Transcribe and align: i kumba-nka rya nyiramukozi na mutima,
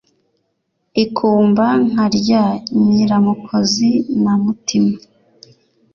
i 1.03 1.05
kumba-nka 1.15 2.03
rya 2.17 2.43
nyiramukozi 2.91 3.91
na 4.23 4.33
mutima, 4.43 4.95